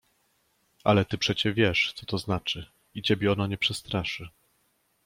Ale 0.83 1.05
ty 1.05 1.17
przecie 1.17 1.53
wiesz, 1.53 1.93
co 1.95 2.05
to 2.05 2.17
znaczy— 2.17 2.65
i 2.95 3.01
ciebie 3.01 3.31
ono 3.31 3.47
nie 3.47 3.57
przestraszy. 3.57 4.29